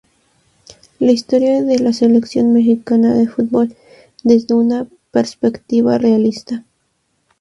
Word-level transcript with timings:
La 0.97 1.11
historia 1.11 1.61
de 1.61 1.77
la 1.77 1.93
Selección 1.93 2.53
Mexicana 2.53 3.13
de 3.13 3.27
Fútbol 3.27 3.75
desde 4.23 4.55
una 4.55 4.87
perspectiva 5.11 5.99
realista. 5.99 6.65